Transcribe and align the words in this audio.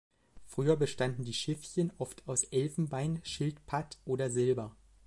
Früher 0.47 0.77
bestanden 0.77 1.25
die 1.25 1.33
Schiffchen 1.35 1.93
oft 1.99 2.27
aus 2.27 2.45
Elfenbein, 2.45 3.19
Schildpatt 3.23 3.99
oder 4.03 4.31
Silber. 4.31 4.75